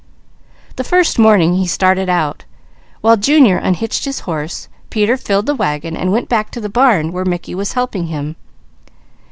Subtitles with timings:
[0.77, 2.43] The first morning he started out,
[3.01, 7.11] while Junior unhitched his horse, Peter filled the wagon and went back to the barn
[7.11, 8.35] where Mickey was helping him.